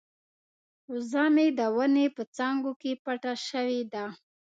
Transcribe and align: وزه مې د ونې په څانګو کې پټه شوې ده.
وزه 0.91 1.23
مې 1.35 1.47
د 1.59 1.59
ونې 1.75 2.05
په 2.15 2.23
څانګو 2.35 2.71
کې 2.81 2.91
پټه 3.03 3.33
شوې 3.47 3.81
ده. 3.93 4.05